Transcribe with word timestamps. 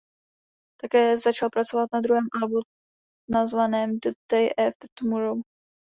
Také 0.81 1.17
začal 1.17 1.49
pracovat 1.49 1.89
na 1.93 2.01
druhém 2.01 2.25
albu 2.41 2.61
nazvaném 3.29 3.99
"The 3.99 4.09
Day 4.33 4.49
After 4.67 4.89
Tomorrow". 4.99 5.41